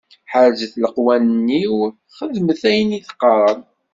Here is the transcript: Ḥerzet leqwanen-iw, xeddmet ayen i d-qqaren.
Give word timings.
Ḥerzet 0.31 0.73
leqwanen-iw, 0.83 1.75
xeddmet 2.17 2.61
ayen 2.69 2.97
i 2.97 2.99
d-qqaren. 3.05 3.61